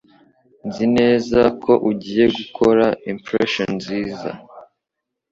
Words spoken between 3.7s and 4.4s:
nziza.